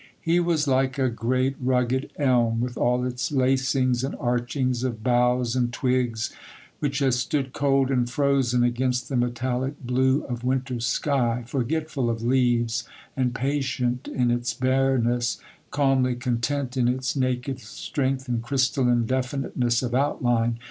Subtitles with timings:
[0.19, 5.55] He was like a great, rugged elm, with all its lacings and archings of boughs
[5.55, 6.31] and twigs,
[6.79, 12.23] which has stood cold and frozen against the metallic blue of winter sky, forgetful of
[12.23, 12.83] leaves,
[13.15, 19.93] and patient in its bareness, calmly content in its naked strength and crystalline definiteness of
[19.93, 20.57] outline.